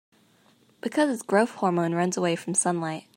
[0.81, 3.03] Because its growth hormone runs away from sunlight.